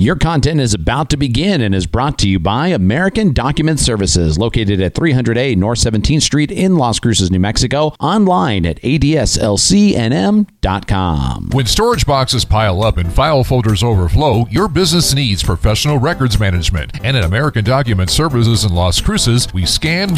Your 0.00 0.16
content 0.16 0.60
is 0.60 0.72
about 0.72 1.10
to 1.10 1.18
begin 1.18 1.60
and 1.60 1.74
is 1.74 1.86
brought 1.86 2.18
to 2.20 2.28
you 2.28 2.38
by 2.38 2.68
American 2.68 3.34
Document 3.34 3.78
Services, 3.78 4.38
located 4.38 4.80
at 4.80 4.94
300A 4.94 5.56
North 5.56 5.78
17th 5.78 6.22
Street 6.22 6.50
in 6.50 6.76
Las 6.76 6.98
Cruces, 6.98 7.30
New 7.30 7.38
Mexico, 7.38 7.94
online 8.00 8.64
at 8.64 8.80
adslcnm.com. 8.80 9.50
When 11.52 11.66
storage 11.66 12.06
boxes 12.06 12.46
pile 12.46 12.82
up 12.82 12.96
and 12.96 13.12
file 13.12 13.44
folders 13.44 13.82
overflow, 13.82 14.46
your 14.48 14.68
business 14.68 15.12
needs 15.12 15.42
professional 15.42 15.98
records 15.98 16.40
management. 16.40 16.92
And 17.04 17.14
at 17.14 17.24
American 17.24 17.66
Document 17.66 18.08
Services 18.08 18.64
in 18.64 18.72
Las 18.72 19.02
Cruces, 19.02 19.52
we 19.52 19.66
scan, 19.66 20.16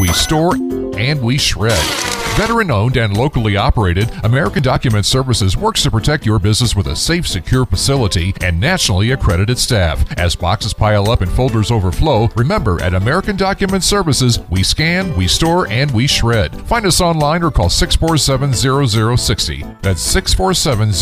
we 0.00 0.08
store, 0.08 0.56
and 0.98 1.22
we 1.22 1.38
shred. 1.38 2.19
Veteran 2.36 2.70
owned 2.70 2.96
and 2.96 3.16
locally 3.16 3.56
operated, 3.56 4.10
American 4.24 4.62
Document 4.62 5.04
Services 5.04 5.56
works 5.56 5.82
to 5.82 5.90
protect 5.90 6.24
your 6.24 6.38
business 6.38 6.74
with 6.74 6.86
a 6.86 6.96
safe, 6.96 7.26
secure 7.28 7.66
facility 7.66 8.34
and 8.40 8.58
nationally 8.58 9.10
accredited 9.10 9.58
staff. 9.58 10.10
As 10.18 10.36
boxes 10.36 10.72
pile 10.72 11.10
up 11.10 11.20
and 11.20 11.30
folders 11.30 11.70
overflow, 11.70 12.28
remember 12.36 12.80
at 12.82 12.94
American 12.94 13.36
Document 13.36 13.84
Services, 13.84 14.38
we 14.48 14.62
scan, 14.62 15.14
we 15.16 15.28
store, 15.28 15.68
and 15.68 15.90
we 15.90 16.06
shred. 16.06 16.58
Find 16.66 16.86
us 16.86 17.00
online 17.00 17.42
or 17.42 17.50
call 17.50 17.68
647 17.68 18.54
0060. 18.54 19.64
That's 19.82 20.00
647 20.00 20.92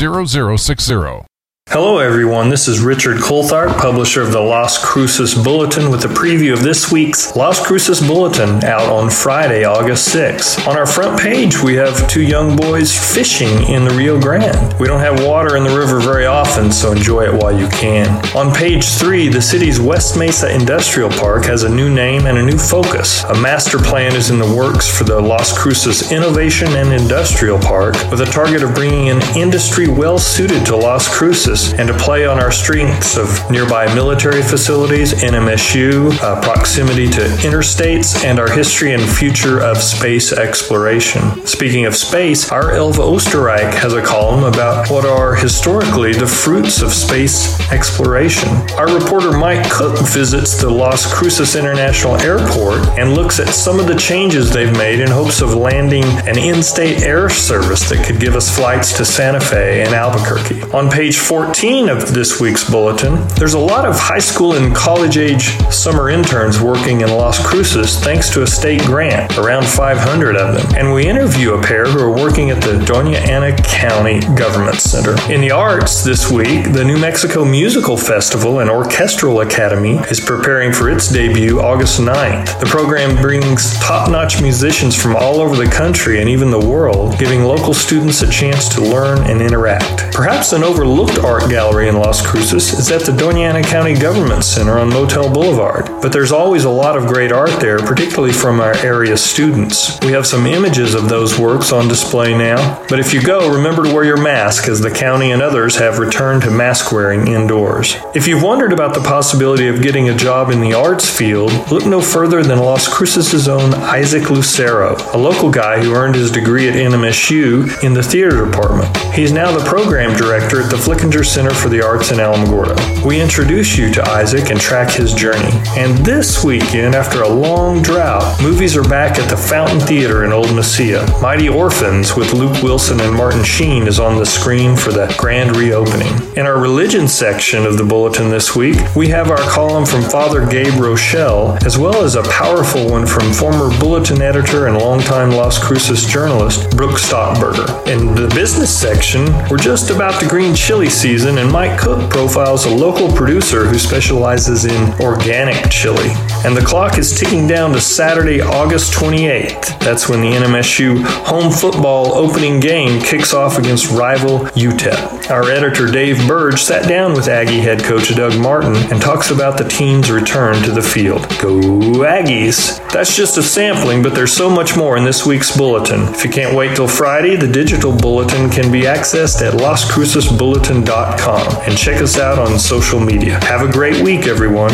0060. 0.59 1.28
Hello, 1.71 1.99
everyone. 1.99 2.49
This 2.49 2.67
is 2.67 2.81
Richard 2.81 3.19
Coltharp, 3.19 3.77
publisher 3.77 4.23
of 4.23 4.33
the 4.33 4.41
Las 4.41 4.83
Cruces 4.83 5.35
Bulletin, 5.35 5.91
with 5.91 6.03
a 6.07 6.09
preview 6.09 6.55
of 6.55 6.63
this 6.63 6.91
week's 6.91 7.37
Las 7.37 7.61
Cruces 7.65 8.01
Bulletin 8.01 8.65
out 8.65 8.89
on 8.89 9.11
Friday, 9.11 9.65
August 9.65 10.09
6th. 10.09 10.67
On 10.67 10.79
our 10.79 10.87
front 10.87 11.21
page, 11.21 11.63
we 11.63 11.75
have 11.75 12.09
two 12.09 12.23
young 12.23 12.57
boys 12.57 12.97
fishing 12.97 13.69
in 13.69 13.85
the 13.85 13.91
Rio 13.91 14.19
Grande. 14.19 14.81
We 14.81 14.87
don't 14.87 15.01
have 15.01 15.23
water 15.23 15.59
in 15.59 15.63
the 15.63 15.79
river 15.79 16.01
very 16.01 16.25
often, 16.25 16.73
so 16.73 16.93
enjoy 16.93 17.25
it 17.25 17.35
while 17.35 17.53
you 17.53 17.69
can. 17.69 18.09
On 18.35 18.51
page 18.51 18.87
three, 18.87 19.29
the 19.29 19.43
city's 19.43 19.79
West 19.79 20.17
Mesa 20.17 20.51
Industrial 20.51 21.11
Park 21.11 21.45
has 21.45 21.65
a 21.65 21.69
new 21.69 21.95
name 21.95 22.25
and 22.25 22.39
a 22.39 22.43
new 22.43 22.57
focus. 22.57 23.25
A 23.25 23.39
master 23.43 23.77
plan 23.77 24.17
is 24.17 24.31
in 24.31 24.39
the 24.39 24.55
works 24.57 24.89
for 24.89 25.05
the 25.05 25.21
Las 25.21 25.57
Cruces 25.57 26.11
Innovation 26.13 26.69
and 26.69 26.95
Industrial 26.95 27.59
Park 27.59 27.95
with 28.11 28.23
a 28.23 28.33
target 28.33 28.63
of 28.63 28.75
bringing 28.75 29.11
an 29.11 29.21
industry 29.37 29.87
well 29.87 30.19
suited 30.19 30.65
to 30.65 30.75
Las 30.75 31.15
Cruces 31.15 31.58
and 31.79 31.89
to 31.89 31.95
play 31.95 32.27
on 32.27 32.39
our 32.39 32.51
strengths 32.51 33.17
of 33.17 33.29
nearby 33.51 33.93
military 33.95 34.43
facilities, 34.43 35.13
NMSU, 35.15 36.11
uh, 36.23 36.41
proximity 36.41 37.09
to 37.09 37.21
interstates, 37.43 38.25
and 38.25 38.39
our 38.39 38.51
history 38.51 38.93
and 38.93 39.03
future 39.03 39.61
of 39.61 39.79
space 39.79 40.33
exploration. 40.33 41.23
Speaking 41.47 41.87
of 41.87 41.95
space, 41.95 42.51
our 42.53 42.71
Elva 42.73 43.03
Osterreich 43.03 43.75
has 43.75 43.95
a 43.95 44.03
column 44.03 44.45
about 44.45 44.91
what 44.91 45.05
are 45.05 45.35
historically 45.35 46.13
the 46.13 46.27
fruits 46.27 46.83
of 46.83 46.93
space 46.93 47.59
exploration. 47.71 48.49
Our 48.77 48.93
reporter 48.93 49.37
Mike 49.37 49.69
Cook 49.71 49.99
visits 49.99 50.61
the 50.61 50.71
Las 50.71 51.13
Cruces 51.13 51.57
International 51.57 52.17
Airport 52.17 52.81
and 52.99 53.15
looks 53.15 53.41
at 53.41 53.49
some 53.49 53.81
of 53.81 53.87
the 53.87 53.97
changes 53.97 54.53
they've 54.53 54.77
made 54.77 55.01
in 55.01 55.11
hopes 55.11 55.41
of 55.41 55.55
landing 55.55 56.05
an 56.29 56.39
in 56.39 56.63
state 56.63 57.03
air 57.03 57.29
service 57.29 57.89
that 57.89 58.07
could 58.07 58.21
give 58.21 58.35
us 58.35 58.55
flights 58.55 58.97
to 58.97 59.05
Santa 59.05 59.41
Fe 59.41 59.83
and 59.83 59.95
Albuquerque. 59.95 60.63
On 60.73 60.91
page 60.91 61.19
14, 61.19 61.48
14 61.49 61.89
of 61.89 62.13
this 62.13 62.39
week's 62.43 62.69
bulletin, 62.69 63.27
there's 63.39 63.55
a 63.55 63.59
lot 63.59 63.87
of 63.87 63.99
high 63.99 64.19
school 64.19 64.53
and 64.53 64.77
college 64.77 65.17
age 65.17 65.57
summer 65.73 66.11
interns 66.11 66.61
working 66.61 67.01
in 67.01 67.09
Las 67.09 67.43
Cruces 67.43 67.99
thanks 68.01 68.29
to 68.35 68.43
a 68.43 68.47
state 68.47 68.83
grant, 68.83 69.39
around 69.39 69.65
500 69.65 70.37
of 70.37 70.55
them. 70.55 70.77
And 70.77 70.93
we 70.93 71.09
interview 71.09 71.55
a 71.55 71.63
pair 71.63 71.87
who 71.87 72.01
are 72.01 72.15
working 72.15 72.51
at 72.51 72.61
the 72.61 72.73
Doña 72.85 73.27
Ana 73.27 73.57
County 73.57 74.21
Government 74.37 74.77
Center. 74.79 75.17
In 75.33 75.41
the 75.41 75.51
arts 75.51 76.05
this 76.05 76.31
week, 76.31 76.71
the 76.75 76.85
New 76.85 76.99
Mexico 76.99 77.47
Musical 77.47 77.97
Festival 77.97 78.61
and 78.61 78.69
Orchestral 78.69 79.41
Academy 79.41 79.97
is 80.11 80.21
preparing 80.21 80.71
for 80.71 80.91
its 80.91 81.11
debut 81.11 81.61
August 81.61 81.99
9th. 81.99 82.61
The 82.61 82.67
program 82.67 83.17
brings 83.23 83.75
top 83.79 84.11
notch 84.11 84.43
musicians 84.43 84.95
from 84.95 85.17
all 85.17 85.41
over 85.41 85.57
the 85.57 85.71
country 85.71 86.21
and 86.21 86.29
even 86.29 86.51
the 86.51 86.69
world, 86.69 87.19
giving 87.19 87.43
local 87.43 87.73
students 87.73 88.21
a 88.21 88.31
chance 88.31 88.69
to 88.75 88.83
learn 88.83 89.19
and 89.31 89.41
interact. 89.41 90.13
Perhaps 90.13 90.53
an 90.53 90.63
overlooked 90.63 91.19
art 91.21 91.38
Art 91.39 91.51
Gallery 91.51 91.89
in 91.89 91.97
Las 91.97 92.27
Cruces 92.27 92.73
is 92.73 92.91
at 92.91 93.03
the 93.03 93.13
Doña 93.13 93.49
Ana 93.49 93.63
County 93.63 93.95
Government 93.95 94.43
Center 94.43 94.77
on 94.77 94.89
Motel 94.89 95.33
Boulevard. 95.33 95.87
But 96.03 96.13
there's 96.13 96.33
always 96.33 96.65
a 96.65 96.71
lot 96.71 96.97
of 96.97 97.07
great 97.07 97.31
art 97.31 97.61
there, 97.61 97.79
particularly 97.79 98.33
from 98.33 98.61
our 98.61 98.77
area 98.79 99.17
students. 99.17 100.01
We 100.01 100.11
have 100.13 100.27
some 100.27 100.47
images 100.47 100.95
of 100.95 101.09
those 101.09 101.39
works 101.39 101.71
on 101.71 101.87
display 101.87 102.37
now. 102.37 102.85
But 102.89 102.99
if 102.99 103.15
you 103.15 103.23
go, 103.23 103.53
remember 103.53 103.85
to 103.85 103.95
wear 103.95 104.03
your 104.03 104.21
mask 104.21 104.69
as 104.69 104.81
the 104.81 104.91
county 104.91 105.31
and 105.31 105.41
others 105.41 105.77
have 105.77 106.01
returned 106.01 106.43
to 106.43 106.51
mask 106.51 106.91
wearing 106.91 107.29
indoors. 107.29 107.95
If 108.17 108.27
you've 108.27 108.43
wondered 108.43 108.73
about 108.73 108.95
the 108.95 109.01
possibility 109.01 109.69
of 109.69 109.81
getting 109.81 110.09
a 110.09 110.17
job 110.17 110.51
in 110.51 110.61
the 110.61 110.75
arts 110.75 111.09
field, 111.09 111.53
look 111.71 111.87
no 111.87 112.01
further 112.01 112.43
than 112.43 112.59
Las 112.59 112.89
Cruces' 112.89 113.47
own 113.47 113.75
Isaac 113.75 114.29
Lucero, 114.29 114.97
a 115.15 115.19
local 115.19 115.53
guy 115.53 115.81
who 115.81 115.95
earned 115.95 116.17
his 116.17 116.33
degree 116.33 116.69
at 116.69 116.75
NMSU 116.75 117.85
in 117.85 117.95
the 117.95 118.03
theater 118.03 118.45
department. 118.45 118.97
He's 119.15 119.31
now 119.31 119.57
the 119.57 119.65
program 119.65 120.17
director 120.17 120.63
at 120.63 120.71
the 120.71 120.77
Flickinger 120.77 121.28
Center 121.29 121.53
for 121.53 121.69
the 121.69 121.85
Arts 121.85 122.11
in 122.11 122.17
Alamogordo. 122.17 123.05
We 123.05 123.21
introduce 123.21 123.77
you 123.77 123.93
to 123.93 124.11
Isaac 124.11 124.51
and 124.51 124.59
track 124.59 124.91
his 124.91 125.13
journey. 125.13 125.51
And 125.77 125.99
this 125.99 126.43
weekend, 126.43 126.95
after 126.95 127.23
a 127.23 127.29
long 127.29 127.83
drought, 127.83 128.43
movies 128.43 128.79
are 128.79 128.89
back 128.89 129.19
at 129.19 129.29
the 129.29 129.37
Fountain 129.37 129.79
Theater 129.79 130.25
in 130.25 130.33
Old 130.33 130.47
Mesilla. 130.47 131.07
Mighty 131.21 131.51
Orphans 131.51 132.17
with 132.17 132.33
Luke 132.33 132.63
Wilson 132.63 132.99
and 133.01 133.15
Martin 133.15 133.45
Sheen 133.45 133.87
is 133.87 134.01
on 134.01 134.17
the 134.17 134.25
screen 134.25 134.75
for 134.75 134.91
the 134.91 135.15
grand 135.19 135.55
reopening. 135.55 136.09
In 136.35 136.47
our 136.47 136.59
religion 136.59 137.07
section 137.07 137.67
of 137.67 137.77
the 137.77 137.85
bulletin 137.85 138.31
this 138.31 138.57
week, 138.57 138.79
we 138.97 139.09
have 139.09 139.31
our 139.31 139.51
column 139.51 139.85
from 139.85 140.05
Father 140.05 140.47
Gabe 140.47 140.81
Rochelle, 140.81 141.59
as 141.67 141.77
well 141.77 142.03
as 142.03 142.15
a 142.15 142.23
powerful 142.23 142.91
one 142.91 143.07
from 143.07 143.35
former 143.35 143.69
bulletin 143.79 144.23
editor 144.23 144.67
and 144.67 144.79
longtime 144.79 145.33
Las 145.33 145.63
Cruces 145.63 146.07
journalist 146.07 146.75
Brooke 146.75 146.99
Stockburger. 146.99 147.87
In 147.87 148.15
the 148.15 148.33
business 148.35 148.75
section, 148.75 149.27
we're 149.51 149.59
just 149.59 149.91
about 149.91 150.19
the 150.23 150.27
green 150.27 150.55
chili 150.55 150.89
season 150.89 151.18
season, 151.19 151.39
and 151.39 151.51
Mike 151.51 151.77
Cook 151.81 152.09
profiles 152.09 152.65
a 152.67 152.71
local 152.73 153.11
producer 153.11 153.65
who 153.65 153.77
specializes 153.77 154.67
in 154.67 154.93
organic 155.01 155.69
chili. 155.69 156.11
And 156.45 156.57
the 156.57 156.65
clock 156.65 156.99
is 156.99 157.19
ticking 157.19 157.47
down 157.47 157.73
to 157.73 157.81
Saturday, 157.81 158.41
August 158.41 158.93
28th. 158.95 159.79
That's 159.81 160.09
when 160.09 160.21
the 160.21 160.31
NMSU 160.31 161.03
home 161.05 161.51
football 161.51 162.15
opening 162.15 162.61
game 162.61 163.03
kicks 163.03 163.35
off 163.35 163.59
against 163.59 163.91
rival 163.91 164.39
UTEP. 164.55 165.31
Our 165.31 165.51
editor 165.51 165.87
Dave 165.87 166.17
Burge 166.29 166.61
sat 166.61 166.89
down 166.89 167.15
with 167.15 167.29
Aggie 167.29 167.61
head 167.61 167.83
coach 167.83 168.15
Doug 168.15 168.39
Martin 168.39 168.77
and 168.91 169.03
talks 169.03 169.31
about 169.31 169.59
the 169.59 169.69
team's 169.69 170.11
return 170.11 170.63
to 170.63 170.71
the 170.71 170.83
field. 170.83 171.23
Go 171.41 171.59
Aggies! 172.05 172.79
That's 172.93 173.17
just 173.17 173.37
a 173.37 173.43
sampling, 173.43 174.03
but 174.03 174.15
there's 174.15 174.33
so 174.33 174.49
much 174.49 174.77
more 174.77 174.97
in 174.97 175.05
this 175.05 175.27
week's 175.27 175.55
bulletin. 175.57 176.03
If 176.15 176.25
you 176.25 176.31
can't 176.31 176.57
wait 176.57 176.77
till 176.77 176.89
Friday, 176.89 177.37
the 177.37 177.49
digital 177.49 177.95
bulletin 177.95 178.49
can 178.49 178.73
be 178.73 178.83
accessed 178.83 179.43
at 179.47 179.61
lascrucesbulletin.com 179.61 181.63
and 181.67 181.77
check 181.77 182.01
us 182.01 182.19
out 182.19 182.39
on 182.39 182.59
social 182.59 183.01
media. 183.01 183.39
Have 183.45 183.69
a 183.69 183.71
great 183.71 184.03
week, 184.03 184.27
everyone. 184.27 184.73